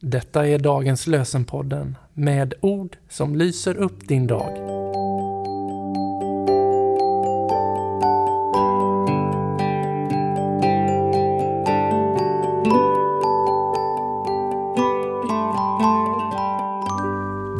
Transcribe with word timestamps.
Detta 0.00 0.46
är 0.46 0.58
dagens 0.58 1.06
lösenpodden 1.06 1.96
med 2.14 2.54
ord 2.60 2.96
som 3.08 3.36
lyser 3.36 3.76
upp 3.76 4.08
din 4.08 4.26
dag. 4.26 4.56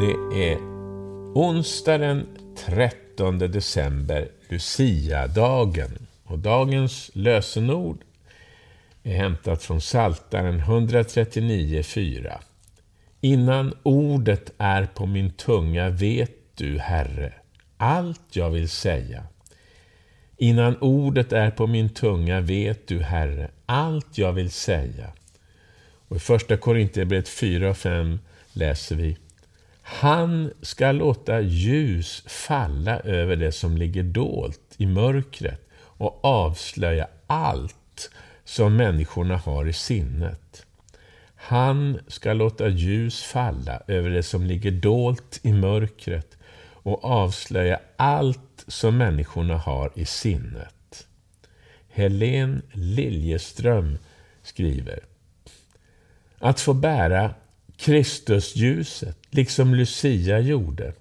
Det 0.01 0.51
är 0.51 0.59
onsdag 1.35 1.99
den 1.99 2.27
13 2.67 3.39
december, 3.39 4.29
Lucia-dagen. 4.49 6.07
Och 6.25 6.39
dagens 6.39 7.11
lösenord 7.15 7.99
är 9.09 9.17
hämtat 9.17 9.63
från 9.63 9.81
Saltaren 9.81 10.61
139.4. 10.61 12.39
Innan 13.21 13.75
ordet 13.83 14.53
är 14.59 14.87
på 14.87 15.07
min 15.07 15.31
tunga 15.31 15.89
vet 15.89 16.57
du, 16.57 16.79
Herre, 16.79 17.33
allt 17.77 18.37
jag 18.37 18.51
vill 18.51 18.69
säga. 18.69 19.23
Innan 20.37 20.77
ordet 20.77 21.33
är 21.33 21.51
på 21.51 21.67
min 21.67 21.89
tunga 21.89 22.41
vet 22.41 22.89
du, 22.89 23.03
Herre, 23.03 23.51
allt 23.67 24.19
jag 24.19 24.33
vill 24.33 24.51
säga. 24.51 25.13
Och 26.09 26.17
I 26.17 26.19
första 26.19 26.57
Korinthierbrevet 26.57 27.29
4 27.29 27.71
och 27.71 27.77
5 27.77 28.19
läser 28.53 28.97
vi 28.97 29.17
Han 29.83 30.53
ska 30.63 30.93
låta 30.93 31.41
ljus 31.41 32.25
falla 32.27 33.01
över 33.01 33.37
det 33.37 33.53
som 33.53 33.77
ligger 33.77 34.03
dolt 34.03 34.75
i 34.77 34.87
mörkret 34.87 35.69
och 35.81 36.25
avslöja 36.25 37.09
allt 37.27 38.11
som 38.49 38.77
människorna 38.77 39.37
har 39.37 39.69
i 39.69 39.73
sinnet. 39.73 40.67
Han 41.35 41.99
ska 42.07 42.33
låta 42.33 42.69
ljus 42.69 43.23
falla 43.23 43.83
över 43.87 44.11
det 44.11 44.23
som 44.23 44.47
ligger 44.47 44.71
dolt 44.71 45.41
i 45.43 45.53
mörkret 45.53 46.37
och 46.61 47.05
avslöja 47.05 47.81
allt 47.97 48.65
som 48.67 48.97
människorna 48.97 49.57
har 49.57 49.93
i 49.95 50.05
sinnet. 50.05 51.07
Helen 51.89 52.63
Liljeström 52.73 53.99
skriver 54.43 55.01
Att 56.39 56.61
få 56.61 56.75
bära 56.75 57.35
Kristusljuset, 57.77 59.19
liksom 59.31 59.75
Lucia 59.75 60.41
gjorde, 60.41 60.93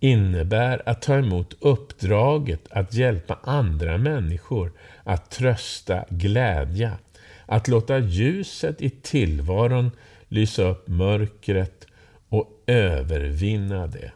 innebär 0.00 0.88
att 0.88 1.02
ta 1.02 1.18
emot 1.18 1.54
uppdraget 1.60 2.60
att 2.70 2.94
hjälpa 2.94 3.38
andra 3.42 3.98
människor 3.98 4.72
att 5.04 5.30
trösta, 5.30 6.04
glädja, 6.10 6.98
att 7.46 7.68
låta 7.68 7.98
ljuset 7.98 8.82
i 8.82 8.90
tillvaron 8.90 9.90
lysa 10.28 10.62
upp 10.62 10.88
mörkret 10.88 11.86
och 12.28 12.62
övervinna 12.66 13.86
det. 13.86 14.12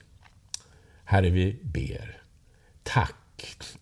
Herre, 1.04 1.30
vi 1.30 1.56
ber. 1.62 2.18
Tack 2.82 3.16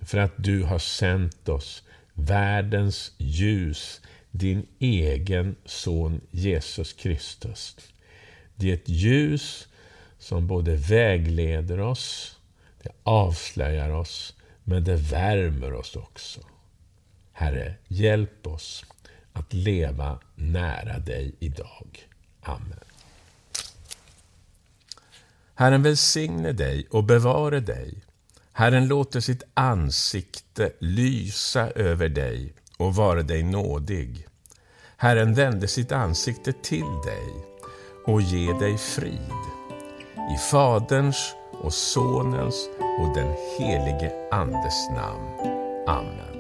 för 0.01 0.19
att 0.19 0.33
du 0.37 0.62
har 0.62 0.78
sänt 0.78 1.48
oss 1.48 1.83
världens 2.15 3.12
ljus, 3.19 4.01
din 4.31 4.67
egen 4.78 5.56
son 5.65 6.21
Jesus 6.31 6.93
Kristus. 6.93 7.77
Det 8.55 8.71
är 8.71 8.75
ett 8.75 8.89
ljus 8.89 9.69
som 10.20 10.46
både 10.46 10.76
vägleder 10.76 11.80
oss, 11.80 12.36
det 12.82 12.90
avslöjar 13.02 13.90
oss, 13.90 14.34
men 14.64 14.84
det 14.84 14.96
värmer 14.96 15.74
oss 15.74 15.96
också. 15.96 16.40
Herre, 17.32 17.74
hjälp 17.88 18.46
oss 18.46 18.84
att 19.32 19.52
leva 19.52 20.18
nära 20.34 20.98
dig 20.98 21.34
idag. 21.38 22.08
Amen. 22.42 22.80
Herren 25.54 25.82
välsigne 25.82 26.52
dig 26.52 26.86
och 26.91 27.04
bevare 27.04 27.60
dig. 27.60 27.94
Herren 28.52 28.88
låter 28.88 29.20
sitt 29.20 29.42
ansikte 29.54 30.72
lysa 30.78 31.70
över 31.70 32.09
dig 32.09 32.53
och 32.76 32.94
vara 32.94 33.22
dig 33.22 33.42
nådig. 33.42 34.26
Herren 34.97 35.34
vände 35.34 35.69
sitt 35.69 35.92
ansikte 35.92 36.53
till 36.53 37.00
dig 37.04 37.34
och 38.04 38.22
ge 38.22 38.53
dig 38.53 38.78
frid. 38.78 39.40
I 40.30 40.36
Faderns 40.36 41.34
och 41.62 41.72
Sonens 41.72 42.68
och 43.00 43.14
den 43.14 43.34
helige 43.58 44.12
Andes 44.30 44.91
namn. 44.91 45.50
Amen. 45.86 46.30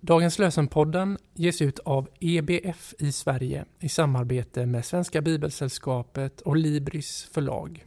Dagens 0.00 0.38
lösenpodden 0.38 1.18
ges 1.34 1.62
ut 1.62 1.78
av 1.78 2.08
EBF 2.20 2.94
i 2.98 3.12
Sverige 3.12 3.64
i 3.80 3.88
samarbete 3.88 4.66
med 4.66 4.84
Svenska 4.84 5.20
Bibelsällskapet 5.20 6.40
och 6.40 6.56
Libris 6.56 7.28
förlag. 7.32 7.86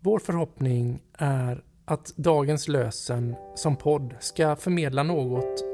Vår 0.00 0.18
förhoppning 0.18 1.02
är 1.18 1.64
att 1.84 2.16
dagens 2.16 2.68
lösen 2.68 3.34
som 3.54 3.76
podd 3.76 4.14
ska 4.20 4.56
förmedla 4.56 5.02
något 5.02 5.64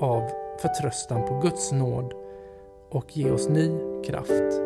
av 0.00 0.45
förtröstan 0.60 1.24
på 1.26 1.40
Guds 1.40 1.72
nåd 1.72 2.14
och 2.90 3.16
ge 3.16 3.30
oss 3.30 3.48
ny 3.48 3.70
kraft 4.04 4.60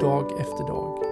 dag 0.00 0.40
efter 0.40 0.66
dag. 0.66 1.11